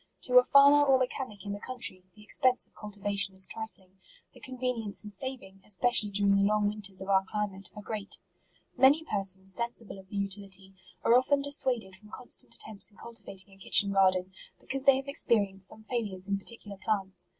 To 0.23 0.39
a 0.39 0.43
farmer 0.43 0.83
or 0.83 0.97
mechanic 0.97 1.45
in 1.45 1.53
the 1.53 1.59
country, 1.59 2.01
the 2.15 2.23
expense 2.23 2.65
of 2.65 2.73
cultivation 2.73 3.35
is 3.35 3.45
trifling; 3.45 3.99
the 4.33 4.39
conve 4.41 4.61
nience 4.75 5.03
and 5.03 5.13
saving, 5.13 5.61
especially 5.63 6.09
during 6.09 6.37
the 6.37 6.41
long 6.41 6.67
winters 6.67 7.01
of 7.01 7.09
our 7.09 7.23
climate, 7.23 7.69
are 7.75 7.83
great. 7.83 8.17
30 8.17 8.17
MARCH. 8.17 8.81
"Many 8.81 9.03
persons, 9.03 9.53
sensible 9.53 9.99
of 9.99 10.07
the 10.09 10.15
utility, 10.17 10.73
are 11.03 11.13
often 11.15 11.43
dissuaded 11.43 11.95
from 11.95 12.09
constant 12.09 12.55
attempts 12.55 12.89
in 12.89 12.97
cultivating 12.97 13.53
a 13.53 13.57
kitchen 13.57 13.91
garden, 13.91 14.33
because 14.59 14.85
they 14.85 14.95
have 14.95 15.07
experienced 15.07 15.67
some 15.67 15.83
failures 15.83 16.27
in 16.27 16.39
particular 16.39 16.77
plants. 16.77 17.27